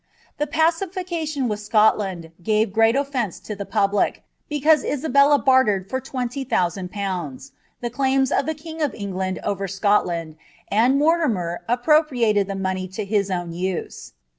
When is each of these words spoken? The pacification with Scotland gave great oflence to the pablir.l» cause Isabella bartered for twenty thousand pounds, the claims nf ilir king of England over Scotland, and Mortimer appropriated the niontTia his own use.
The 0.39 0.47
pacification 0.47 1.47
with 1.47 1.59
Scotland 1.59 2.31
gave 2.41 2.73
great 2.73 2.95
oflence 2.95 3.39
to 3.43 3.55
the 3.55 3.67
pablir.l» 3.67 4.61
cause 4.63 4.83
Isabella 4.83 5.37
bartered 5.37 5.87
for 5.91 6.01
twenty 6.01 6.43
thousand 6.43 6.89
pounds, 6.91 7.51
the 7.81 7.91
claims 7.91 8.31
nf 8.31 8.41
ilir 8.49 8.57
king 8.57 8.81
of 8.81 8.95
England 8.95 9.37
over 9.43 9.67
Scotland, 9.67 10.37
and 10.69 10.97
Mortimer 10.97 11.59
appropriated 11.67 12.47
the 12.47 12.55
niontTia 12.55 13.05
his 13.05 13.29
own 13.29 13.51
use. 13.51 14.13